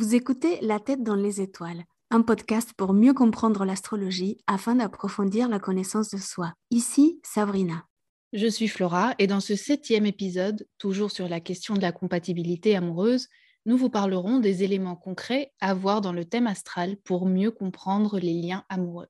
[0.00, 1.82] Vous écoutez La tête dans les étoiles,
[2.12, 6.52] un podcast pour mieux comprendre l'astrologie afin d'approfondir la connaissance de soi.
[6.70, 7.84] Ici, Sabrina.
[8.32, 12.76] Je suis Flora et dans ce septième épisode, toujours sur la question de la compatibilité
[12.76, 13.26] amoureuse,
[13.66, 18.20] nous vous parlerons des éléments concrets à voir dans le thème astral pour mieux comprendre
[18.20, 19.08] les liens amoureux.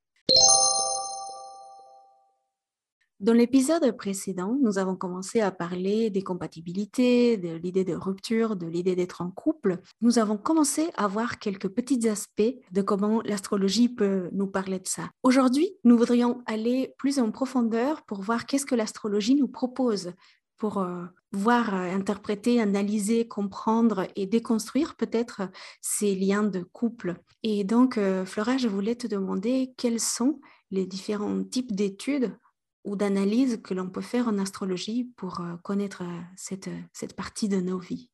[3.20, 8.68] Dans l'épisode précédent, nous avons commencé à parler des compatibilités, de l'idée de rupture, de
[8.68, 9.80] l'idée d'être en couple.
[10.00, 14.86] Nous avons commencé à voir quelques petits aspects de comment l'astrologie peut nous parler de
[14.86, 15.10] ça.
[15.24, 20.12] Aujourd'hui, nous voudrions aller plus en profondeur pour voir qu'est-ce que l'astrologie nous propose
[20.56, 25.42] pour euh, voir, euh, interpréter, analyser, comprendre et déconstruire peut-être
[25.80, 27.16] ces liens de couple.
[27.42, 32.36] Et donc, euh, Flora, je voulais te demander quels sont les différents types d'études
[32.84, 37.14] ou d'analyse que l'on peut faire en astrologie pour euh, connaître euh, cette, euh, cette
[37.14, 38.10] partie de nos vies.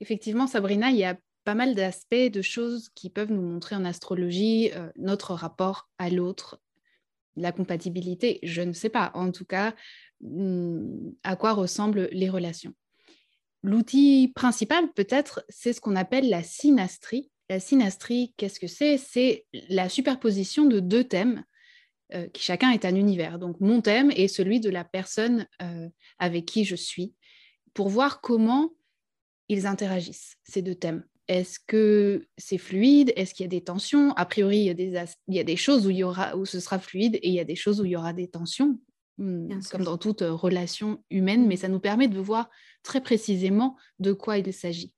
[0.00, 3.84] Effectivement, Sabrina, il y a pas mal d'aspects, de choses qui peuvent nous montrer en
[3.84, 6.60] astrologie notre rapport à l'autre,
[7.36, 9.72] la compatibilité, je ne sais pas, en tout cas,
[10.20, 12.74] hmm, à quoi ressemblent les relations.
[13.62, 17.30] L'outil principal, peut-être, c'est ce qu'on appelle la synastrie.
[17.48, 18.98] La synastrie, qu'est-ce que c'est?
[18.98, 21.44] C'est la superposition de deux thèmes
[22.14, 23.38] euh, qui chacun est un univers.
[23.38, 27.14] Donc mon thème est celui de la personne euh, avec qui je suis,
[27.74, 28.70] pour voir comment
[29.48, 31.04] ils interagissent, ces deux thèmes.
[31.28, 33.12] Est-ce que c'est fluide?
[33.16, 34.12] Est-ce qu'il y a des tensions?
[34.12, 34.94] A priori, il y a des,
[35.26, 37.34] il y a des choses où, il y aura, où ce sera fluide et il
[37.34, 38.78] y a des choses où il y aura des tensions,
[39.18, 42.48] hmm, comme dans toute euh, relation humaine, mais ça nous permet de voir
[42.84, 44.92] très précisément de quoi il s'agit.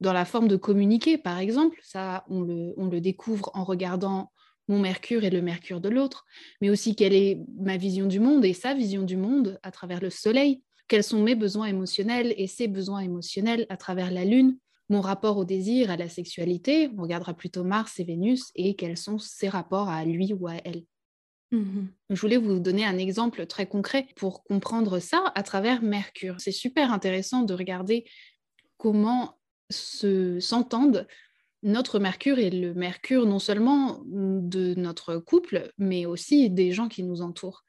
[0.00, 4.32] Dans la forme de communiquer, par exemple, ça, on le, on le découvre en regardant
[4.68, 6.24] mon Mercure et le Mercure de l'autre,
[6.60, 10.00] mais aussi quelle est ma vision du monde et sa vision du monde à travers
[10.00, 14.58] le Soleil, quels sont mes besoins émotionnels et ses besoins émotionnels à travers la Lune,
[14.88, 18.96] mon rapport au désir, à la sexualité, on regardera plutôt Mars et Vénus, et quels
[18.96, 20.84] sont ses rapports à lui ou à elle.
[21.50, 26.36] Mmh Je voulais vous donner un exemple très concret pour comprendre ça à travers Mercure.
[26.38, 28.04] C'est super intéressant de regarder
[28.78, 29.38] comment
[29.70, 31.06] s'entendent
[31.62, 37.02] notre Mercure est le Mercure non seulement de notre couple, mais aussi des gens qui
[37.02, 37.64] nous entourent.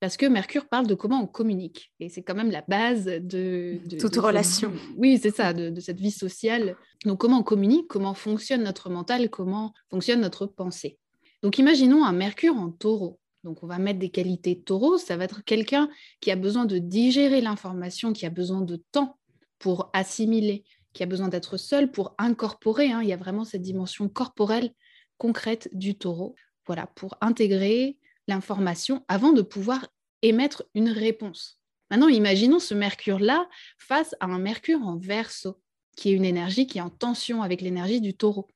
[0.00, 1.92] Parce que Mercure parle de comment on communique.
[2.00, 3.78] Et c'est quand même la base de...
[3.98, 4.72] Toute relation.
[4.96, 6.76] oui, c'est ça, de, de, cette vie sociale.
[7.04, 10.98] Donc comment on communique, comment fonctionne notre mental, comment fonctionne notre pensée.
[11.42, 13.20] Donc imaginons un Mercure en taureau.
[13.44, 15.88] Donc on va mettre des qualités taureau, ça va être quelqu'un
[16.20, 19.18] qui a besoin de digérer l'information, qui a besoin de temps
[19.58, 22.90] pour assimiler, qui a besoin d'être seul pour incorporer.
[22.90, 24.72] Hein, il y a vraiment cette dimension corporelle
[25.18, 26.34] concrète du taureau.
[26.66, 29.88] Voilà, pour intégrer l'information avant de pouvoir
[30.22, 31.58] émettre une réponse.
[31.90, 35.60] Maintenant, imaginons ce Mercure-là face à un Mercure en verso,
[35.96, 38.48] qui est une énergie qui est en tension avec l'énergie du taureau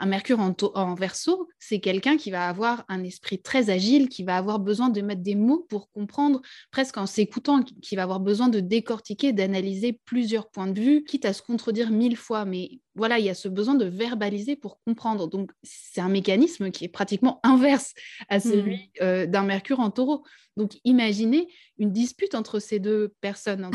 [0.00, 4.24] un Mercure en, en verso, c'est quelqu'un qui va avoir un esprit très agile, qui
[4.24, 6.40] va avoir besoin de mettre des mots pour comprendre,
[6.70, 11.24] presque en s'écoutant, qui va avoir besoin de décortiquer, d'analyser plusieurs points de vue, quitte
[11.24, 12.44] à se contredire mille fois.
[12.44, 15.28] Mais voilà, il y a ce besoin de verbaliser pour comprendre.
[15.28, 17.94] Donc, c'est un mécanisme qui est pratiquement inverse
[18.28, 19.02] à celui mmh.
[19.02, 20.24] euh, d'un Mercure en taureau.
[20.56, 23.70] Donc, imaginez une dispute entre ces deux personnes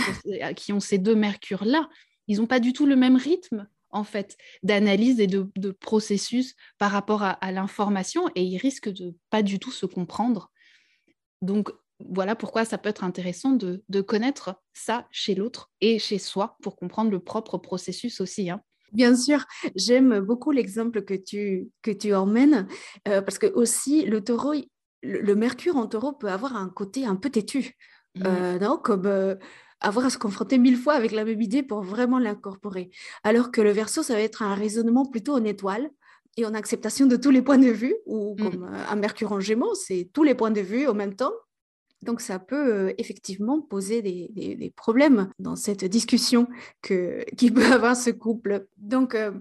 [0.55, 1.89] qui ont ces deux Mercures-là.
[2.27, 6.91] Ils n'ont pas du tout le même rythme en fait d'analyse et de, processus par
[6.91, 10.51] rapport à, l'information et ils risquent de pas du tout se comprendre.
[11.41, 11.71] Donc
[12.09, 16.75] voilà pourquoi ça peut être intéressant de, connaître ça chez l'autre et chez soi pour
[16.75, 18.49] comprendre le propre processus aussi.
[18.49, 18.61] Hein.
[18.91, 22.67] Bien sûr, j'aime beaucoup l'exemple que tu, que tu emmènes
[23.07, 24.53] euh, parce que aussi le taureau,
[25.01, 27.77] le, mercure en taureau peut avoir un côté un peu têtu.
[28.15, 28.23] Mmh.
[28.25, 29.35] Euh, non, comme euh,
[29.81, 32.91] avoir à se confronter mille fois avec la même idée pour vraiment l'incorporer.
[33.23, 35.89] Alors que le verso, ça va être un raisonnement plutôt en étoile
[36.37, 38.37] et en acceptation de tous les points de vue, ou mm.
[38.37, 41.33] comme euh, un Mercure en Gémeaux, c'est tous les points de vue en même temps.
[42.03, 46.47] Donc ça peut euh, effectivement poser des, problèmes dans cette discussion
[46.81, 48.67] que, qui peut avoir ce couple.
[48.77, 49.31] Donc euh,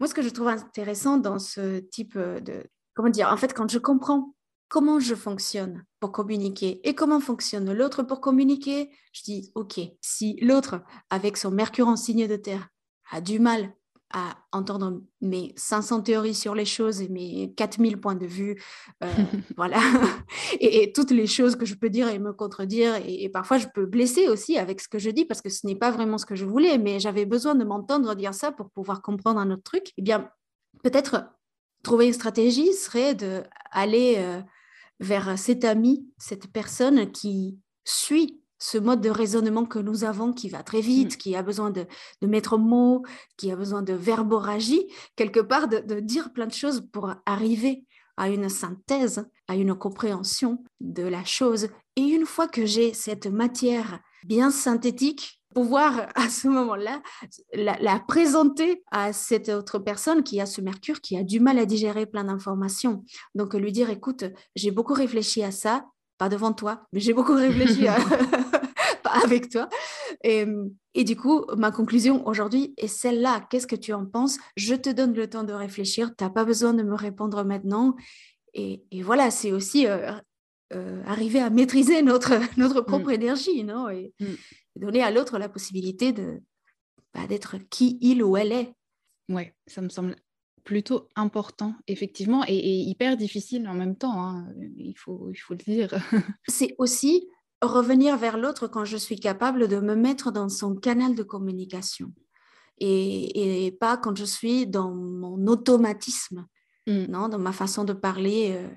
[0.00, 2.64] moi, ce que je trouve intéressant dans ce type de...
[2.94, 4.34] Comment dire En fait, quand je comprends
[4.72, 10.38] comment je fonctionne pour communiquer et comment fonctionne l'autre pour communiquer, je dis, OK, si
[10.40, 10.80] l'autre,
[11.10, 12.70] avec son Mercure en signe de terre,
[13.10, 13.70] a du mal
[14.14, 18.62] à entendre mes 500 théories sur les choses et mes 4000 points de vue,
[19.04, 19.08] euh,
[19.58, 19.78] voilà,
[20.58, 23.84] et, toutes les choses que je peux dire et me contredire, et, parfois je peux
[23.84, 26.34] blesser aussi avec ce que je dis parce que ce n'est pas vraiment ce que
[26.34, 29.92] je voulais, mais j'avais besoin de m'entendre dire ça pour pouvoir comprendre un autre truc.
[29.98, 30.30] Eh bien,
[30.82, 31.26] peut-être
[31.82, 34.14] trouver une stratégie serait d'aller...
[34.16, 34.40] Euh,
[35.02, 40.48] vers cet ami, cette personne qui suit ce mode de raisonnement que nous avons qui
[40.48, 41.16] va très vite, mm.
[41.16, 41.86] qui a besoin de,
[42.22, 43.02] mettre mots,
[43.36, 47.84] qui a besoin de verboragie, quelque part de, dire plein de choses pour arriver
[48.16, 51.68] à une synthèse, à une compréhension de la chose.
[51.96, 57.02] Et une fois que j'ai cette matière bien synthétique, pouvoir à ce moment-là
[57.54, 61.66] la, présenter à cette autre personne qui a ce mercure, qui a du mal à
[61.66, 63.04] digérer plein d'informations.
[63.34, 64.24] Donc lui dire, écoute,
[64.56, 65.86] j'ai beaucoup réfléchi à ça,
[66.18, 67.96] pas devant toi, mais j'ai beaucoup réfléchi à...
[69.02, 69.68] pas avec toi.
[70.24, 70.46] Et,
[70.94, 73.46] et, du coup, ma conclusion aujourd'hui est celle-là.
[73.50, 74.38] Qu'est-ce que tu en penses?
[74.56, 76.10] Je te donne le temps de réfléchir.
[76.16, 77.96] Tu n'as pas besoin de me répondre maintenant.
[78.54, 80.12] Et, et voilà, c'est aussi euh,
[80.74, 83.14] euh, arriver à maîtriser notre, notre propre mm.
[83.14, 83.88] énergie, non?
[83.88, 84.34] Et, mm.
[84.82, 86.42] Donner à l'autre la possibilité de
[87.14, 88.74] bah, d'être qui il ou elle est.
[89.28, 90.16] Ouais, ça me semble
[90.64, 94.46] plutôt important, effectivement, et, hyper difficile en même temps, hein.
[94.76, 95.92] il, faut, il faut le dire.
[96.48, 97.28] C'est aussi
[97.60, 102.12] revenir vers l'autre quand je suis capable de me mettre dans son canal de communication
[102.78, 106.46] et, et pas quand je suis dans mon automatisme,
[106.86, 107.06] mm.
[107.08, 108.56] non, dans ma façon de parler.
[108.56, 108.68] Euh,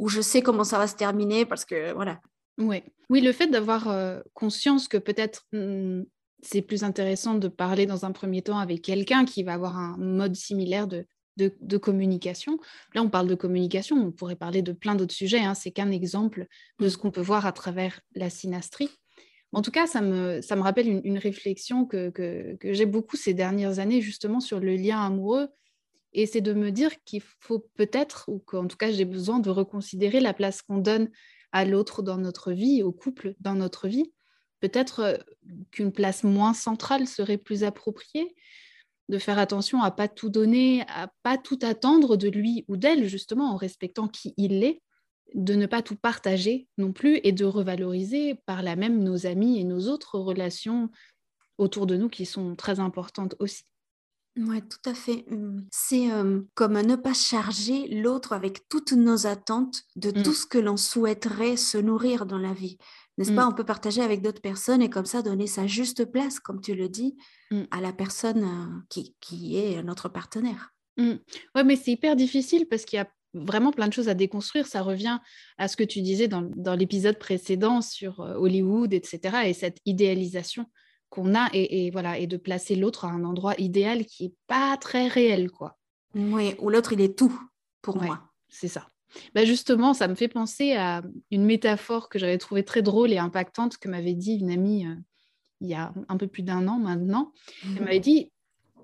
[0.00, 2.20] où je sais comment ça va se terminer parce que voilà.
[2.58, 6.04] Oui, oui le fait d'avoir euh, conscience que peut-être hmm,
[6.42, 9.98] c'est plus intéressant de parler dans un premier temps avec quelqu'un qui va avoir un
[9.98, 12.58] mode similaire de, de, communication.
[12.94, 15.40] Là, on parle de communication, on pourrait parler de plein d'autres sujets.
[15.40, 15.54] Hein.
[15.54, 16.46] C'est qu'un exemple
[16.78, 18.88] de ce qu'on peut voir à travers la synastrie.
[19.52, 22.86] En tout cas, ça me, ça me rappelle une, une réflexion que, que, que j'ai
[22.86, 25.48] beaucoup ces dernières années, justement, sur le lien amoureux
[26.12, 29.50] et c'est de me dire qu'il faut peut-être, ou qu'en tout cas j'ai besoin de
[29.50, 31.10] reconsidérer la place qu'on donne
[31.52, 34.12] à l'autre dans notre vie, au couple dans notre vie.
[34.60, 35.16] Peut-être euh,
[35.70, 38.34] qu'une place moins centrale serait plus appropriée,
[39.08, 43.08] de faire attention à pas tout donner, à pas tout attendre de lui ou d'elle,
[43.08, 44.82] justement en respectant qui il est,
[45.34, 49.58] de ne pas tout partager non plus et de revaloriser par là même nos amis
[49.58, 50.90] et nos autres relations
[51.58, 53.64] autour de nous qui sont très importantes aussi.
[54.36, 55.24] Oui, tout à fait.
[55.28, 55.66] Mmh.
[55.70, 56.08] C'est
[56.54, 60.22] comme ne pas charger l'autre avec toutes nos attentes de mmh.
[60.22, 62.78] tout ce que l'on souhaiterait se nourrir dans la vie.
[63.18, 63.44] N'est-ce pas?
[63.44, 63.48] Mmh.
[63.48, 66.74] On peut partager avec d'autres personnes et comme ça donner sa juste place, comme tu
[66.74, 67.16] le dis,
[67.70, 70.72] à la personne qui, qui, est notre partenaire.
[70.96, 71.18] Oui,
[71.64, 74.66] mais c'est hyper difficile parce qu'il y a vraiment plein de choses à déconstruire.
[74.66, 75.18] Ça revient
[75.58, 79.38] à ce que tu disais dans, dans l'épisode précédent sur Hollywood, etc.
[79.46, 80.66] Et cette idéalisation
[81.10, 84.76] qu'on a et, voilà et de placer l'autre à un endroit idéal qui est pas
[84.76, 85.76] très réel quoi.
[86.14, 87.38] Oui, ou l'autre il est tout
[87.82, 88.30] pour moi.
[88.48, 88.88] C'est ça.
[89.34, 93.18] Bah justement, ça me fait penser à une métaphore que j'avais trouvée très drôle et
[93.18, 94.94] impactante que m'avait dit une amie euh,
[95.60, 97.32] il y a un peu plus d'un an maintenant.
[97.64, 97.84] Elle mhm.
[97.84, 98.32] m'avait dit,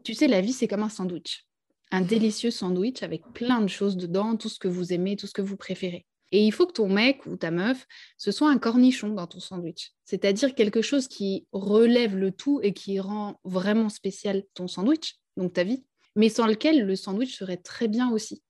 [0.04, 1.46] tu sais, la vie c'est comme un sandwich,
[1.90, 5.32] un délicieux sandwich avec plein de choses dedans, tout ce que vous aimez, tout ce
[5.32, 6.06] que vous préférez.
[6.32, 7.86] Et il faut que ton mec ou ta meuf,
[8.18, 9.92] ce soit un cornichon dans ton sandwich.
[10.04, 15.52] C'est-à-dire quelque chose qui relève le tout et qui rend vraiment spécial ton sandwich, donc
[15.52, 15.84] ta vie,
[16.16, 18.42] mais sans lequel le sandwich serait très bien aussi.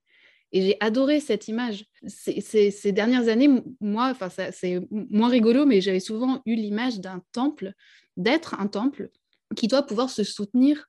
[0.52, 1.84] Et j'ai adoré cette image.
[2.06, 3.50] Ces, dernières années,
[3.81, 4.14] moi,
[4.52, 7.73] c'est moins rigolo, mais j'avais souvent eu l'image d'un temple,
[8.17, 9.11] d'être un temple
[9.55, 10.87] qui doit pouvoir se soutenir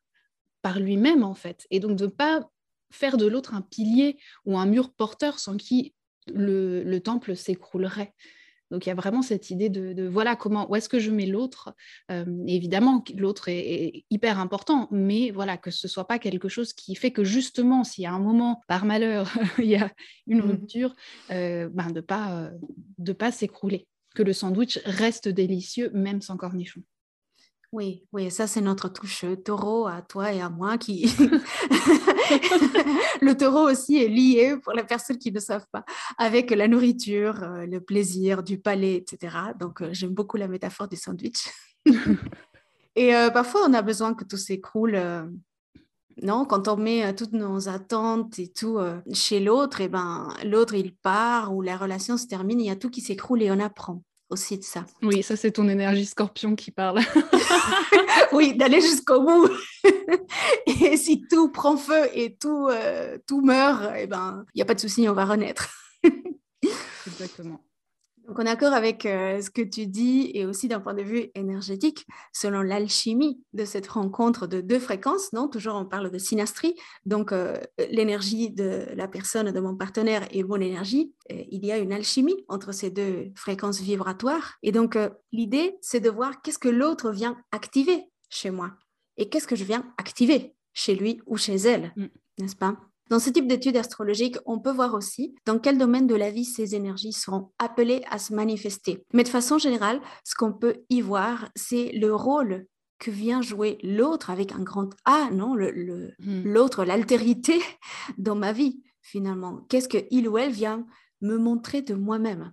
[0.62, 1.66] par lui-même, en fait.
[1.70, 2.50] Et donc de ne pas
[2.92, 5.94] faire de l'autre un pilier ou un mur porteur sans qui
[6.34, 8.14] le, temple s'écroulerait.
[8.70, 11.26] Donc il y a vraiment cette idée de, voilà comment où est-ce que je mets
[11.26, 11.74] l'autre.
[12.12, 16.96] Euh, évidemment, l'autre est, hyper important, mais voilà que ce soit pas quelque chose qui
[16.96, 19.92] fait que justement, s'il y a un moment par malheur il y a
[20.28, 20.50] une mmh.
[20.50, 20.96] rupture,
[21.32, 22.52] euh, ben de pas euh,
[22.98, 26.84] de pas s'écrouler, que le sandwich reste délicieux même sans cornichons.
[27.74, 31.14] Oui, oui, ça c'est notre touche taureau à toi et à moi qui...
[33.22, 35.84] le taureau aussi est lié, pour les personnes qui ne savent pas,
[36.18, 39.36] avec la nourriture, euh, le plaisir du palais, etc.
[39.60, 41.50] Donc euh, j'aime beaucoup la métaphore du sandwich.
[42.96, 45.00] et euh, parfois on a besoin que tout s'écroule.
[46.22, 48.80] non, quand on met toutes nos attentes et tout
[49.14, 52.72] chez l'autre, et eh ben l'autre il part ou la relation se termine, il y
[52.72, 54.86] a tout qui s'écroule et on apprend aussi de ça.
[55.02, 57.00] Oui, ça c'est ton énergie scorpion qui parle.
[58.32, 59.50] oui, d'aller jusqu'au bout.
[60.68, 64.66] et si tout prend feu et tout, euh, tout meurt, eh ben, il n'y a
[64.66, 65.70] pas de souci, on va renaître.
[67.08, 67.67] Exactement.
[68.28, 71.02] Donc, on est d'accord avec euh, ce que tu dis et aussi d'un point de
[71.02, 76.18] vue énergétique, selon l'alchimie de cette rencontre de deux fréquences, non Toujours on parle de
[76.18, 77.56] synastrie, donc euh,
[77.90, 81.94] l'énergie de la personne, de mon partenaire et mon énergie, euh, il y a une
[81.94, 84.58] alchimie entre ces deux fréquences vibratoires.
[84.62, 84.98] Et donc,
[85.32, 88.72] l'idée, c'est de voir qu'est-ce que l'autre vient activer chez moi
[89.16, 92.08] et qu'est-ce que je viens activer chez lui ou chez elle, mm.
[92.40, 92.76] n'est-ce pas?
[93.10, 96.46] Dans ce type d'études astrologiques, on peut voir aussi dans quel domaine de la vie
[96.46, 99.04] ces énergies seront appelées à se manifester.
[99.14, 102.66] Mais de façon générale, ce qu'on peut y voir, c'est le rôle
[103.00, 106.44] que vient jouer l'autre avec un grand A, non hmm.
[106.44, 107.60] L'autre, l'altérité
[108.18, 109.66] dans ma vie, finalement.
[109.70, 110.86] Qu'est-ce qu'il ou elle vient
[111.22, 112.52] me montrer de moi-même?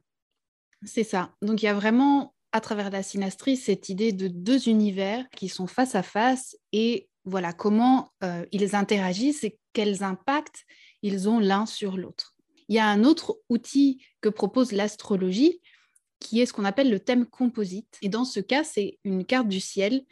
[0.84, 1.34] C'est ça.
[1.42, 5.48] Donc il y a vraiment, à travers la synastrie, cette idée de deux univers qui
[5.48, 10.64] sont face à face et voilà comment euh, ils interagissent et quels impacts
[11.02, 12.34] ils ont l'un sur l'autre.
[12.68, 15.60] Il y a un autre outil que propose l'astrologie
[16.20, 17.98] qui est ce qu'on appelle le thème composite.
[18.00, 20.04] Et dans ce cas, c'est une carte du ciel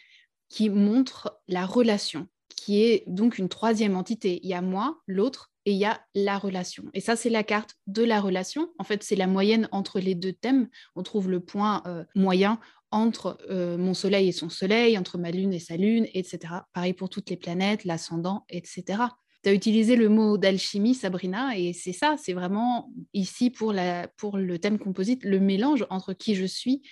[0.49, 4.41] qui montre la relation, qui est donc une troisième entité.
[4.43, 6.85] Il y a moi, l'autre, et il y a la relation.
[6.95, 8.73] Et ça, c'est la carte de la relation.
[8.79, 10.69] En fait, c'est la moyenne entre les deux thèmes.
[10.97, 12.59] On trouve le point euh, moyen
[12.91, 16.55] entre euh, mon soleil et son soleil, entre ma lune et sa lune, etc.
[16.73, 19.05] Pareil pour toutes les planètes, l'ascendant, etc.
[19.43, 24.57] Tu as utilisé le mot d'alchimie, Sabrina, et c'est ça, c'est vraiment ici pour, le
[24.59, 26.83] thème composite, le mélange entre qui je suis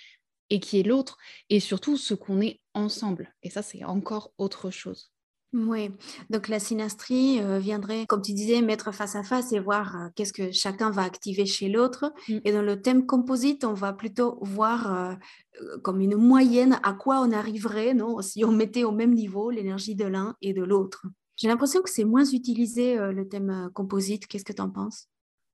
[0.49, 1.17] et qui est l'autre,
[1.49, 3.33] et surtout ce qu'on est ensemble.
[3.41, 5.13] Et ça, c'est encore autre chose.
[5.53, 5.89] Oui,
[6.29, 10.07] donc la synastrie euh, viendrait, comme tu disais, mettre face à face et voir euh,
[10.15, 12.13] qu'est-ce que chacun va activer chez l'autre.
[12.29, 12.37] Mm.
[12.45, 17.19] Et dans le thème composite, on va plutôt voir euh, comme une moyenne à quoi
[17.19, 21.05] on arriverait non si on mettait au même niveau l'énergie de l'un et de l'autre.
[21.35, 24.27] J'ai l'impression que c'est moins utilisé le thème composite.
[24.27, 25.07] Qu'est-ce que tu en penses?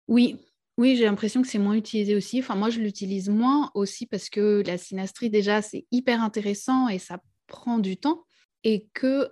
[0.09, 0.37] Oui,
[0.77, 2.39] oui, j'ai l'impression que c'est moins utilisé aussi.
[2.39, 6.99] Enfin, moi, je l'utilise moins aussi parce que la synastrie, déjà, c'est hyper intéressant et
[6.99, 8.25] ça prend du temps.
[8.63, 9.29] Et que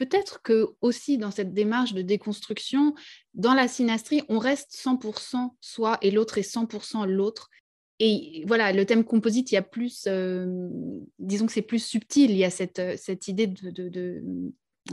[0.00, 2.94] peut-être que aussi dans cette démarche de déconstruction,
[3.34, 7.50] dans la synastrie, on reste 100% soi et l'autre est 100% l'autre.
[7.98, 10.70] Et voilà, le thème composite, il y a plus, euh,
[11.18, 14.22] disons que c'est plus subtil, il y a cette, cette idée de,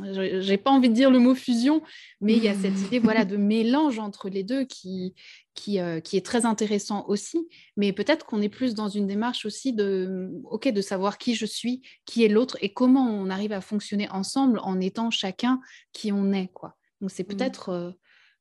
[0.04, 1.82] j'ai pas envie de dire le mot fusion,
[2.20, 5.16] mais il y a cette idée voilà de mélange entre les deux qui
[5.58, 7.50] qui, euh, qui est très intéressant aussi.
[7.76, 11.48] Mais peut-être qu'on est plus dans une démarche aussi de ok de savoir qui je
[11.48, 15.60] suis, qui est l'autre et comment on arrive à fonctionner ensemble en étant chacun
[15.92, 16.78] qui on est quoi.
[17.02, 17.36] Donc c'est mmh.
[17.36, 17.92] peut-être euh,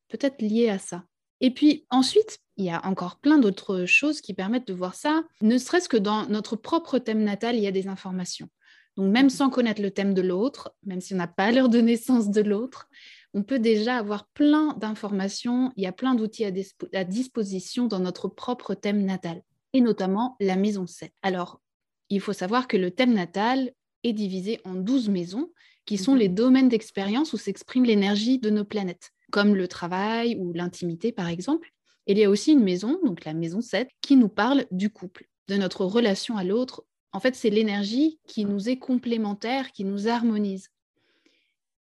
[0.09, 1.05] peut-être lié à ça.
[1.41, 5.25] Et puis ensuite, il y a encore plein d'autres choses qui permettent de voir ça,
[5.41, 8.49] ne serait-ce que dans notre propre thème natal, il y a des informations.
[8.97, 11.81] Donc même sans connaître le thème de l'autre, même si on n'a pas l'heure de
[11.81, 12.89] naissance de l'autre,
[13.37, 18.29] on peut déjà avoir plein d'informations, il y a plein d'outils à, disposition dans notre
[18.29, 19.43] propre thème natal,
[19.75, 21.13] et notamment la maison 7.
[21.23, 21.61] Alors,
[22.09, 23.73] il faut savoir que le thème natal
[24.05, 25.53] est divisé en 12 maisons,
[25.85, 26.19] qui sont mhm.
[26.19, 31.29] les domaines d'expérience où s'exprime l'énergie de nos planètes, comme le travail ou l'intimité par
[31.29, 31.71] exemple.
[32.07, 34.91] Et il y a aussi une maison, donc la maison 7, qui nous parle du
[34.91, 36.85] couple, de notre relation à l'autre
[37.17, 40.69] en fait, c'est l'énergie qui nous est complémentaire, qui nous harmonise.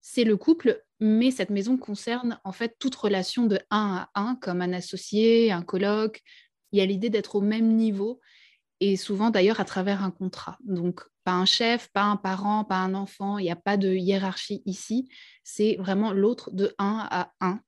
[0.02, 4.36] C'est le couple, mais cette maison concerne en fait toute relation de un à un,
[4.36, 6.22] comme un associé, un colloque.
[6.70, 8.20] Il y a l'idée d'être au même niveau
[8.78, 10.56] et souvent d'ailleurs à travers un contrat.
[10.62, 13.92] Donc, pas un chef, pas un parent, pas un enfant, il n'y a pas de
[13.92, 15.08] hiérarchie ici.
[15.42, 17.60] C'est vraiment l'autre de un à un.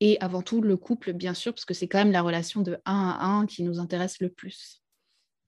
[0.00, 2.78] Et avant tout, le couple, bien sûr, parce que c'est quand même la relation de
[2.84, 4.82] un à un qui nous intéresse le plus.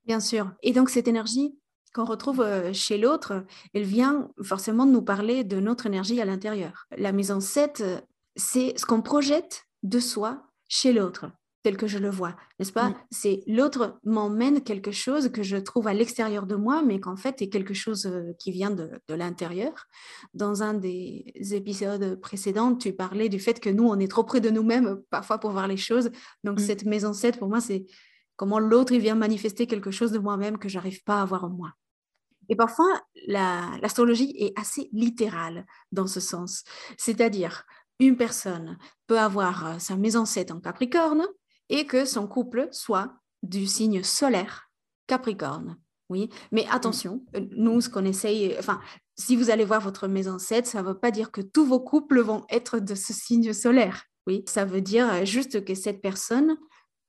[0.06, 0.50] Bien sûr.
[0.62, 1.54] Et donc, cette énergie,
[1.94, 6.86] qu'on retrouve euh, chez l'autre, elle vient forcément nous parler de notre énergie à l'intérieur.
[6.98, 8.00] La maison 7, euh,
[8.36, 11.26] c'est ce qu'on projette de soi chez l'autre,
[11.62, 12.94] tel que je le vois, n'est-ce pas?
[13.12, 17.40] C'est l'autre m'emmène quelque chose que je trouve à l'extérieur de moi, mais qu'en fait
[17.42, 19.86] est quelque chose euh, qui vient de, l'intérieur.
[20.34, 24.40] Dans un des épisodes précédents, tu parlais du fait que nous, on est trop près
[24.40, 26.10] de nous-mêmes parfois pour voir les choses.
[26.42, 26.64] Donc mm.
[26.64, 27.86] cette maison 7, pour moi, c'est
[28.34, 31.50] comment l'autre il vient manifester quelque chose de moi-même que j'arrive pas à voir en
[31.50, 31.72] moi.
[32.48, 36.64] Et parfois, l'astrologie est assez littérale dans ce sens.
[36.98, 37.64] C'est-à-dire,
[38.00, 41.26] une personne peut avoir euh, sa maison 7 en Capricorne
[41.68, 44.70] et que son couple soit du signe solaire
[45.06, 45.76] Capricorne.
[46.10, 48.80] Oui, mais attention, euh, nous, ce qu'on essaye, enfin,
[49.16, 51.80] si vous allez voir votre maison 7, ça ne veut pas dire que tous vos
[51.80, 54.04] couples vont être de ce signe solaire.
[54.26, 56.56] Oui, ça veut dire juste que cette personne,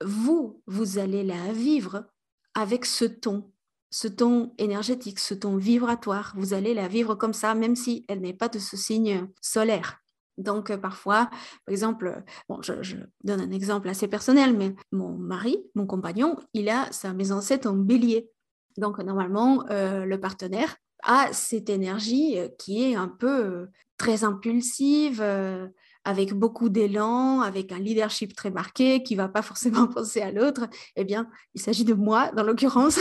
[0.03, 2.05] vous, vous allez la vivre
[2.53, 3.51] avec ce ton,
[3.95, 6.33] ce ton énergétique, ce ton vibratoire.
[6.35, 10.01] Vous allez la vivre comme ça, même si elle n'est pas de ce signe solaire.
[10.37, 11.29] Donc, euh, parfois,
[11.65, 16.67] par exemple, bon, je, donne un exemple assez personnel, mais mon mari, mon compagnon, il
[16.67, 18.29] a sa maison 7 en bélier.
[18.75, 25.23] Donc, normalement, euh, le partenaire a cette énergie euh, qui est un peu très impulsive,
[26.05, 30.67] avec beaucoup d'élan, avec un leadership très marqué, qui va pas forcément penser à l'autre,
[30.95, 32.99] eh bien, il s'agit de moi, dans l'occurrence,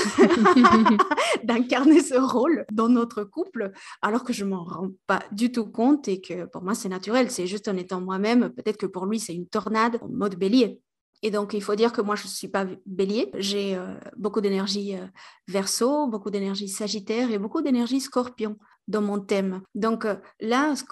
[1.45, 6.09] d'incarner ce rôle dans notre couple, alors que je m'en rends pas du tout compte
[6.09, 7.31] et que pour moi, c'est naturel.
[7.31, 8.51] C'est juste en étant moi-même.
[8.51, 10.81] Peut-être que pour lui, c'est une tornade en mode bélier.
[11.23, 13.31] Et donc, il faut dire que moi, je ne suis pas bélier.
[13.39, 15.07] J'ai euh, beaucoup d'énergie euh,
[15.49, 18.59] verso, beaucoup d'énergie sagittaire et beaucoup d'énergie scorpion
[18.89, 19.63] dans mon thème.
[19.75, 20.85] Donc euh, là, ce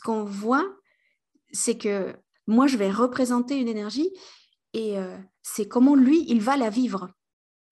[0.00, 0.66] qu'on voit,
[1.52, 2.14] c'est que
[2.46, 4.10] moi, je vais représenter une énergie
[4.72, 4.96] et
[5.42, 7.08] c'est comment lui, il va la vivre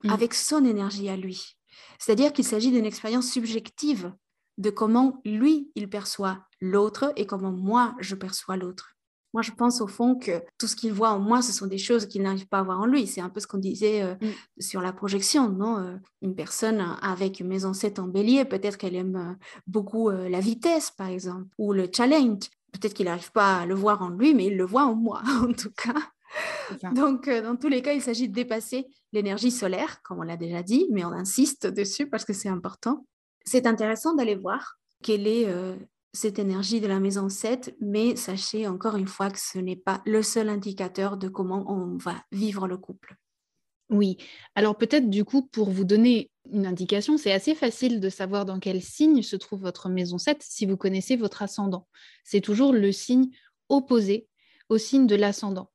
[0.02, 0.10] mmh.
[0.10, 1.56] avec son énergie à lui.
[1.98, 4.12] C'est-à-dire qu'il s'agit d'une expérience subjective
[4.58, 8.94] de comment lui, il perçoit l'autre et comment moi, je perçois l'autre.
[9.32, 11.78] Moi, je pense au fond que tout ce qu'il voit en moi, ce sont des
[11.78, 13.08] choses qu'il n'arrive pas à voir en lui.
[13.08, 14.60] C'est un peu ce qu'on disait euh, mm.
[14.60, 18.94] sur la projection, non euh, Une personne avec une maison 7 en bélier, peut-être qu'elle
[18.94, 22.44] aime euh, beaucoup la vitesse, par exemple, ou le challenge.
[22.74, 25.22] Peut-être qu'il n'arrive pas à le voir en lui, mais il le voit en moi,
[25.42, 25.94] en tout cas.
[26.92, 30.62] Donc, dans tous les cas, il s'agit de dépasser l'énergie solaire, comme on l'a déjà
[30.62, 33.06] dit, mais on insiste dessus parce que c'est important.
[33.44, 35.46] C'est intéressant d'aller voir quelle est
[36.14, 40.00] cette énergie de la maison 7, mais sachez encore une fois que ce n'est pas
[40.06, 43.16] le seul indicateur de comment on va vivre le couple.
[43.94, 44.16] Oui,
[44.56, 48.58] alors peut-être du coup, pour vous donner une indication, c'est assez facile de savoir dans
[48.58, 51.86] quel signe se trouve votre maison 7 si vous connaissez votre ascendant.
[52.24, 53.28] C'est toujours le signe
[53.68, 54.26] opposé
[54.68, 55.70] au signe de l'ascendant.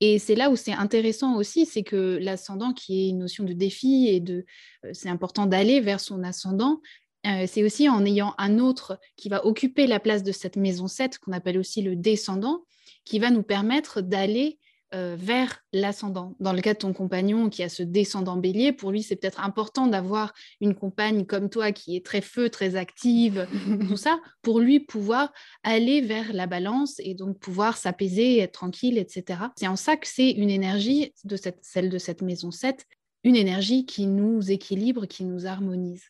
[0.00, 3.52] Et c'est là où c'est intéressant aussi, c'est que l'ascendant, qui est une notion de
[3.52, 4.44] défi et de,
[4.84, 6.80] euh, c'est important d'aller vers son ascendant,
[7.26, 10.88] euh, c'est aussi en ayant un autre qui va occuper la place de cette maison
[10.88, 12.64] 7, qu'on appelle aussi le descendant,
[13.04, 14.58] qui va nous permettre d'aller
[14.94, 16.34] euh, vers l'ascendant.
[16.40, 19.40] Dans le cas de ton compagnon qui a ce descendant bélier, pour lui, c'est peut-être
[19.40, 23.46] important d'avoir une compagne comme toi qui est très feu, très active,
[23.88, 25.32] tout ça, pour lui pouvoir
[25.62, 29.40] aller vers la balance et donc pouvoir s'apaiser, être tranquille, etc.
[29.56, 32.84] C'est en ça que c'est une énergie, de cette, celle de cette maison 7,
[33.22, 36.04] une énergie qui nous équilibre, qui nous harmonise.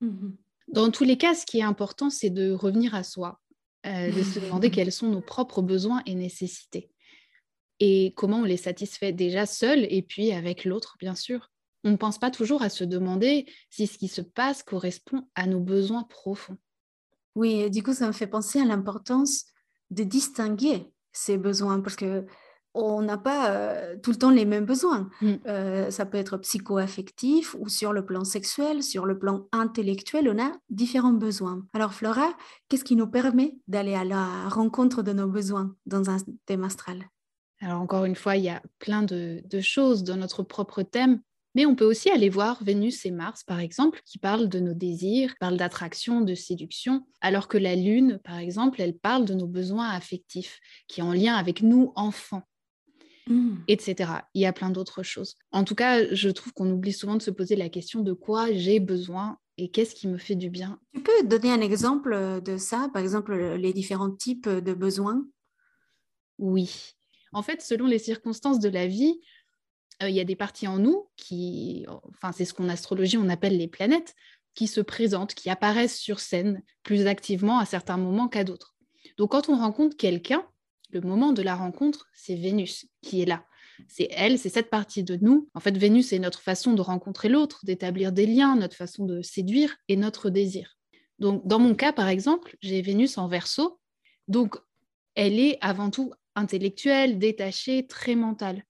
[0.00, 0.30] Mmh
[0.68, 3.40] dans tous les cas, ce qui est important, c'est de revenir à soi,
[3.86, 6.90] euh, de se demander quels sont nos propres besoins et nécessités
[7.80, 11.50] et comment on les satisfait déjà seul et puis avec l'autre, bien sûr.
[11.84, 15.46] On ne pense pas toujours à se demander si ce qui se passe correspond à
[15.46, 16.56] nos besoins profonds.
[17.34, 19.44] Oui, du coup, ça me fait penser à l'importance
[19.90, 22.26] de distinguer ces besoins parce que
[22.76, 25.08] on n'a pas euh, tout le temps les mêmes besoins.
[25.22, 25.34] Mm.
[25.46, 30.42] Euh, ça peut être psycho-affectif ou sur le plan sexuel, sur le plan intellectuel, on
[30.42, 31.64] a différents besoins.
[31.72, 32.28] Alors Flora,
[32.68, 37.08] qu'est-ce qui nous permet d'aller à la rencontre de nos besoins dans un thème astral?
[37.60, 41.20] Alors encore une fois, il y a plein de, de choses dans notre propre thème.
[41.56, 44.74] Mais on peut aussi aller voir Vénus et Mars, par exemple, qui parlent de nos
[44.74, 49.46] désirs, parlent d'attraction, de séduction, alors que la Lune, par exemple, elle parle de nos
[49.46, 52.42] besoins affectifs, qui est en lien avec nous, enfants.
[53.28, 53.56] Mmh.
[53.66, 54.12] etc.
[54.34, 55.34] Il y a plein d'autres choses.
[55.50, 58.52] En tout cas, je trouve qu'on oublie souvent de se poser la question de quoi
[58.52, 60.78] j'ai besoin et qu'est-ce qui me fait du bien.
[60.94, 65.26] Tu peux donner un exemple de ça, par exemple les différents types de besoins?
[66.38, 66.95] Oui.
[67.32, 69.20] En fait, selon les circonstances de la vie,
[70.02, 73.28] euh, il y a des parties en nous qui, enfin c'est ce qu'en astrologie on
[73.28, 74.14] appelle les planètes,
[74.54, 78.74] qui se présentent, qui apparaissent sur scène plus activement à certains moments qu'à d'autres.
[79.18, 80.46] Donc quand on rencontre quelqu'un,
[80.90, 83.44] le moment de la rencontre, c'est Vénus qui est là.
[83.88, 85.48] C'est elle, c'est cette partie de nous.
[85.52, 89.20] En fait, Vénus est notre façon de rencontrer l'autre, d'établir des liens, notre façon de
[89.20, 90.78] séduire et notre désir.
[91.18, 93.78] Donc, dans mon cas, par exemple, j'ai Vénus en verso.
[94.28, 94.56] Donc,
[95.14, 98.62] elle est avant tout intellectuelle, détachée, très mentale.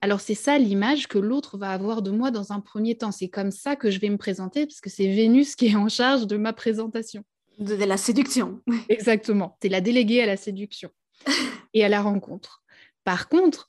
[0.00, 3.12] Alors, c'est ça l'image que l'autre va avoir de moi dans un premier temps.
[3.12, 5.88] C'est comme ça que je vais me présenter, parce que c'est Vénus qui est en
[5.88, 7.24] charge de ma présentation.
[7.58, 8.60] De, la séduction.
[8.88, 9.56] Exactement.
[9.62, 10.90] C'est la déléguée à la séduction
[11.72, 12.62] et à la rencontre.
[13.04, 13.68] Par contre,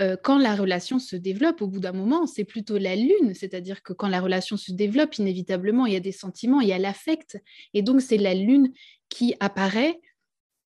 [0.00, 3.82] euh, quand la relation se développe, au bout d'un moment, c'est plutôt la lune, c'est-à-dire
[3.82, 6.78] que quand la relation se développe, inévitablement, il y a des sentiments, il y a
[6.78, 7.38] l'affect,
[7.72, 8.72] et donc c'est la lune
[9.08, 10.00] qui apparaît,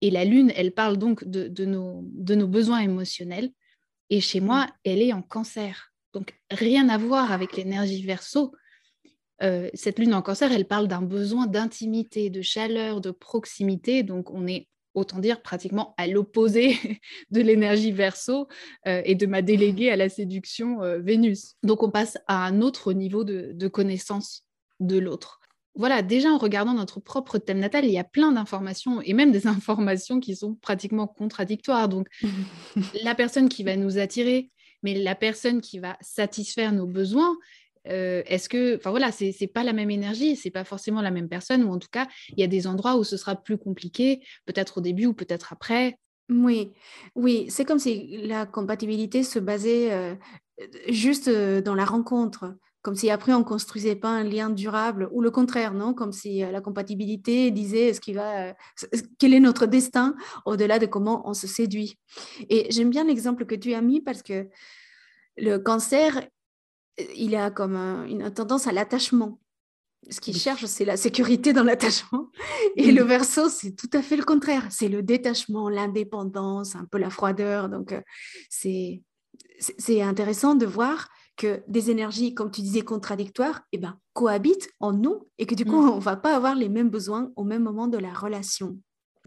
[0.01, 3.51] et la lune, elle parle donc de, nos, de nos besoins émotionnels,
[4.11, 5.93] et chez moi, elle est en cancer.
[6.13, 8.53] Donc rien à voir avec l'énergie verso.
[9.43, 14.31] Euh, cette lune en cancer, elle parle d'un besoin d'intimité, de chaleur, de proximité, donc
[14.31, 16.75] on est autant dire pratiquement à l'opposé
[17.31, 18.49] de l'énergie verso
[18.87, 21.57] euh, et de ma déléguée à la séduction euh, Vénus.
[21.63, 24.45] Donc on passe à un autre niveau de, connaissance
[24.81, 25.41] de l'autre.
[25.77, 29.31] Voilà, déjà en regardant notre propre thème natal, il y a plein d'informations et même
[29.31, 31.89] des informations qui sont pratiquement contradictoires.
[31.89, 32.09] Donc
[33.05, 34.51] la personne qui va nous attirer,
[34.83, 37.37] mais la personne qui va satisfaire nos besoins,
[37.89, 41.29] euh, est-ce que, enfin voilà, c'est pas la même énergie, c'est pas forcément la même
[41.29, 44.23] personne, ou en tout cas, il y a des endroits où ce sera plus compliqué,
[44.45, 45.99] peut-être au début ou peut-être après.
[46.29, 46.73] Oui,
[47.15, 50.15] oui, c'est comme si la compatibilité se basait euh,
[50.89, 52.57] juste euh, dans la rencontre,
[52.87, 55.93] comme si après on construisait pas un lien durable, ou le contraire, non?
[55.93, 58.55] Comme si euh, la compatibilité disait ce qui va,
[59.19, 61.99] quel est notre destin au-delà de comment on se séduit?
[62.49, 64.47] Et j'aime bien l'exemple que tu as mis parce que
[65.37, 66.29] le cancer,
[67.17, 69.41] il a comme une tendance à l'attachement
[70.09, 72.31] ce qu'il cherche, c'est la sécurité dans l'attachement.
[72.77, 74.65] Et le verso, c'est tout à fait le contraire.
[74.71, 77.69] C'est le détachement, l'indépendance, un peu la froideur.
[77.69, 78.01] Donc, euh,
[78.49, 84.93] c'est intéressant de voir que des énergies, comme tu disais, contradictoires, eh ben, cohabitent en
[84.93, 85.91] nous et que du coup, mm.
[85.91, 88.79] on ne va pas avoir les mêmes besoins au même moment de la relation.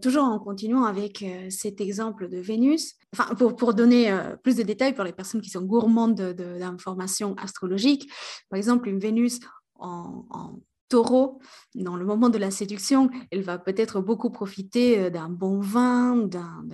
[0.02, 4.56] Toujours en continuant avec euh, cet exemple de Vénus, enfin, pour, pour donner euh, plus
[4.56, 8.10] de détails pour les personnes qui sont gourmandes d'informations astrologiques,
[8.48, 9.40] par exemple, une Vénus
[9.74, 11.38] en, en, taureau,
[11.76, 16.16] dans le moment de la séduction, elle va peut-être beaucoup profiter euh, d'un bon vin,
[16.16, 16.64] d'un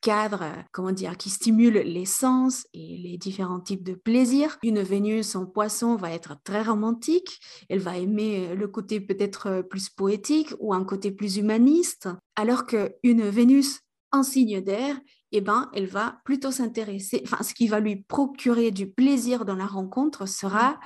[0.00, 4.58] cadre, euh, comment dire, qui stimule les sens et les différents types de plaisirs.
[4.62, 9.62] Une Vénus en poisson va être très romantique, elle va aimer euh, le côté peut-être
[9.68, 13.80] plus poétique ou un côté plus humaniste, alors qu'une Vénus
[14.12, 14.98] en signe d'air,
[15.32, 19.56] eh ben, elle va plutôt s'intéresser, enfin, ce qui va lui procurer du plaisir dans
[19.56, 20.80] la rencontre sera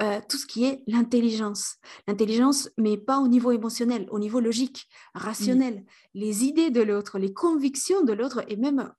[0.00, 1.76] euh, tout ce qui est l'intelligence.
[2.06, 5.84] L'intelligence, mais pas au niveau émotionnel, au niveau logique, rationnel.
[6.14, 8.92] Les idées de l'autre, les convictions de l'autre et même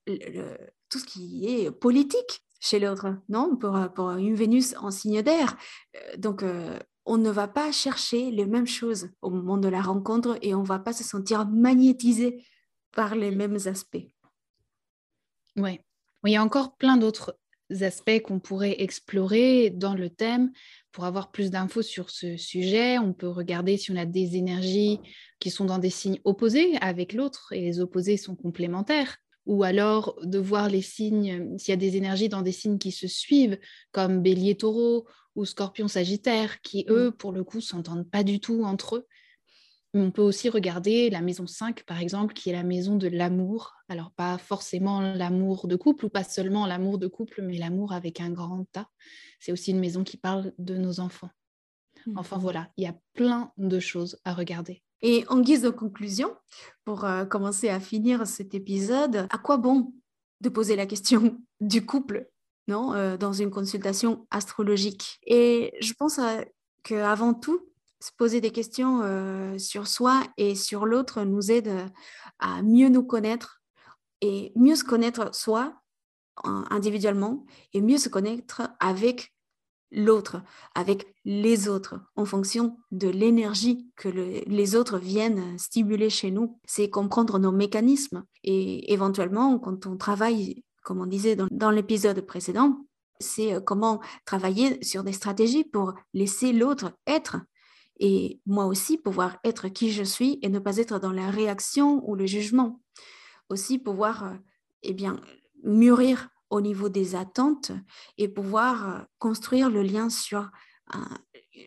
[0.89, 5.55] tout ce qui est politique chez l'autre, non pour, pour, une Vénus en signe d'air.
[5.95, 9.81] Euh, donc, euh, on ne va pas chercher les mêmes choses au moment de la
[9.81, 12.45] rencontre et on ne va pas se sentir magnétisé
[12.91, 14.05] par les mêmes aspects.
[15.55, 15.79] Oui.
[16.25, 17.39] Il y a encore plein d'autres
[17.81, 20.51] aspects qu'on pourrait explorer dans le thème.
[20.91, 24.99] Pour avoir plus d'infos sur ce sujet, on peut regarder si on a des énergies
[25.39, 29.17] qui sont dans des signes opposés avec l'autre et les opposés sont complémentaires.
[29.45, 32.91] Ou alors de voir les signes, s'il y a des énergies dans des signes qui
[32.91, 33.57] se suivent,
[33.91, 36.91] comme bélier taureau ou scorpion sagittaire, qui mmh.
[36.91, 39.07] eux, pour le coup, s'entendent pas du tout entre eux.
[39.93, 43.73] On peut aussi regarder la maison 5, par exemple, qui est la maison de l'amour.
[43.87, 48.21] Alors, pas forcément l'amour de couple ou pas seulement l'amour de couple, mais l'amour avec
[48.21, 48.87] un grand tas.
[49.39, 51.31] C'est aussi une maison qui parle de nos enfants.
[52.05, 52.17] Mmh.
[52.17, 54.83] Enfin, voilà, il y a plein de choses à regarder.
[55.01, 56.35] Et en guise de conclusion,
[56.85, 59.93] pour euh, commencer à finir cet épisode, à quoi bon
[60.41, 62.29] de poser la question du couple
[62.67, 65.19] non, euh, dans une consultation astrologique?
[65.25, 66.19] Et je pense
[66.83, 67.68] qu'avant tout,
[68.01, 71.71] se poser des questions euh, sur soi et sur l'autre nous aide
[72.39, 73.61] à mieux nous connaître
[74.21, 75.73] et mieux se connaître soi
[76.43, 79.33] individuellement et mieux se connaître avec
[79.91, 80.41] l'autre,
[80.75, 86.59] avec les autres, en fonction de l'énergie que les autres viennent stimuler chez nous.
[86.65, 92.21] C'est comprendre nos mécanismes et éventuellement, quand on travaille, comme on disait dans, dans l'épisode
[92.21, 92.85] précédent,
[93.19, 97.37] c'est euh, comment travailler sur des stratégies pour laisser l'autre être
[97.99, 102.01] et moi aussi pouvoir être qui je suis et ne pas être dans la réaction
[102.09, 102.81] ou le jugement.
[103.49, 104.35] Aussi pouvoir euh,
[104.83, 105.19] eh bien,
[105.63, 107.71] mûrir au niveau des attentes
[108.17, 110.49] et pouvoir euh, construire le lien sur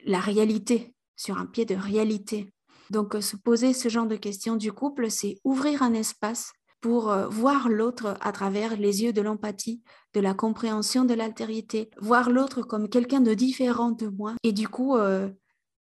[0.05, 2.53] la réalité, sur un pied de réalité.
[2.91, 7.15] Donc, euh, se poser ce genre de questions du couple, c'est ouvrir un espace pour
[7.31, 9.81] voir l'autre à travers les yeux de l'empathie,
[10.15, 14.67] de la compréhension de l'altérité, voir l'autre comme quelqu'un de différent de moi et du
[14.67, 14.97] coup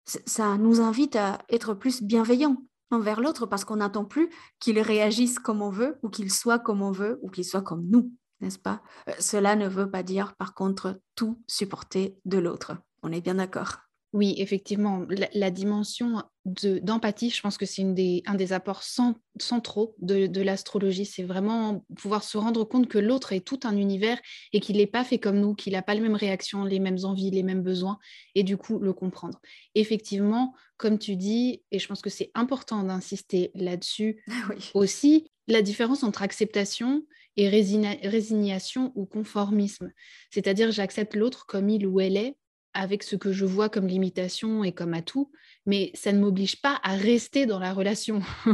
[0.04, 2.56] ça nous invite à être plus bienveillants
[2.90, 6.82] envers l'autre parce qu'on n'attend plus qu'il réagisse comme on veut ou qu'il soit comme
[6.82, 8.82] on veut ou qu'il soit comme nous, n'est-ce pas?
[9.08, 12.76] Euh, Cela ne veut pas dire par contre tout supporter de l'autre.
[13.02, 13.78] On est bien d'accord?
[14.12, 20.42] Oui, effectivement, la, dimension d'empathie, je pense que c'est des, un des apports centraux de,
[20.42, 21.04] l'astrologie.
[21.04, 24.18] C'est vraiment pouvoir se rendre compte que l'autre est tout un univers
[24.52, 27.04] et qu'il n'est pas fait comme nous, qu'il n'a pas les mêmes réactions, les mêmes
[27.04, 27.98] envies, les mêmes besoins,
[28.34, 29.40] et du coup le comprendre.
[29.74, 34.24] Effectivement, comme tu dis, et je pense que c'est important d'insister là-dessus
[34.74, 37.04] aussi, la différence entre acceptation
[37.36, 39.90] et résignation ou conformisme.
[40.30, 42.36] C'est-à-dire j'accepte l'autre comme il ou elle est
[42.74, 45.30] avec ce que je vois comme limitation et comme atout,
[45.66, 48.20] mais ça ne m'oblige pas à rester dans la relation.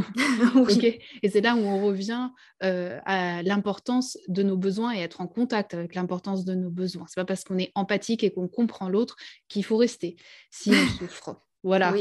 [1.23, 2.29] Et c'est là où on revient
[2.63, 7.05] euh, à l'importance de nos besoins et être en contact avec l'importance de nos besoins.
[7.07, 9.15] C'est pas parce qu'on est empathique et qu'on comprend l'autre
[9.47, 10.17] qu'il faut rester
[10.51, 11.41] si on souffre.
[11.63, 11.93] Voilà.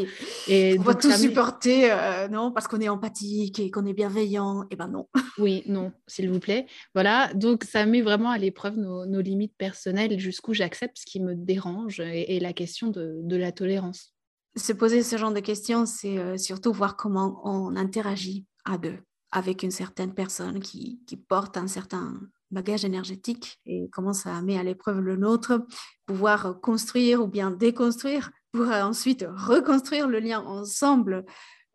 [0.46, 4.62] Et on va tout supporter, euh, non, parce qu'on est empathique et qu'on est bienveillant.
[4.64, 5.08] Et eh ben non.
[5.38, 6.66] oui, non, s'il vous plaît.
[6.94, 7.32] Voilà.
[7.34, 12.00] Donc ça met vraiment à l'épreuve nos, limites personnelles, jusqu'où j'accepte ce qui me dérange
[12.00, 14.14] et, la question de, la tolérance.
[14.56, 18.98] Se poser ce genre de questions, c'est euh, surtout voir comment on interagit à deux
[19.30, 22.18] avec une certaine personne qui, porte un certain
[22.50, 25.66] bagage énergétique et comment ça met à l'épreuve le nôtre,
[26.06, 31.24] pouvoir construire ou bien déconstruire pour ensuite reconstruire le lien ensemble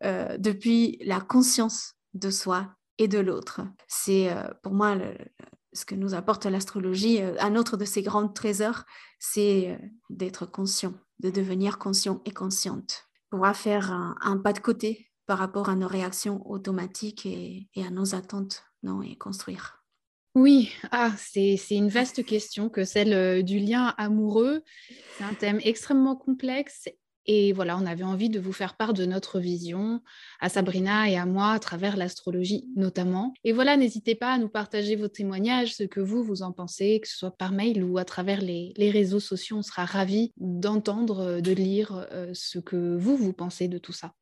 [0.04, 3.62] euh, depuis la conscience de soi et de l'autre.
[3.88, 4.96] C'est euh, pour moi
[5.72, 7.22] ce que nous apporte l'astrologie.
[7.22, 8.82] Euh, un autre de ses grands trésors,
[9.18, 9.78] c'est
[10.10, 15.68] d'être conscient, de devenir conscient et consciente, pouvoir faire un pas de côté par rapport
[15.68, 19.83] à nos réactions automatiques et, à nos attentes non, et construire
[20.34, 24.62] oui, ah, c'est une vaste question que celle euh, du lien amoureux.
[25.16, 26.88] C'est un thème extrêmement complexe
[27.26, 30.02] et voilà, on avait envie de vous faire part de notre vision
[30.40, 33.32] à Sabrina et à moi à travers l'astrologie notamment.
[33.44, 37.00] Et voilà, n'hésitez pas à nous partager vos témoignages, ce que vous, vous en pensez,
[37.00, 39.58] que ce soit par mail ou à travers les, les réseaux sociaux.
[39.58, 44.12] On sera ravis d'entendre, de lire euh, ce que vous, vous pensez de tout ça.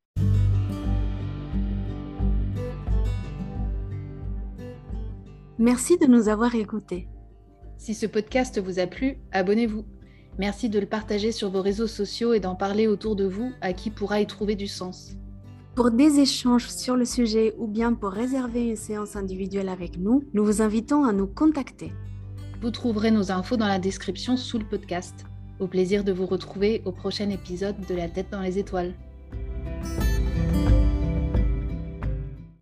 [5.63, 7.07] Merci de nous avoir écoutés.
[7.79, 9.85] Si ce podcast vous a plu, abonnez-vous.
[10.37, 13.73] Merci de le partager sur vos réseaux sociaux et d'en parler autour de vous à
[13.73, 15.13] qui pourra y trouver du sens.
[15.77, 20.25] Pour des échanges sur le sujet ou bien pour réserver une séance individuelle avec nous,
[20.35, 21.93] nous vous invitons à nous contacter.
[22.61, 25.27] Vous trouverez nos infos dans la description sous le podcast.
[25.61, 28.95] Au plaisir de vous retrouver au prochain épisode de La tête dans les étoiles.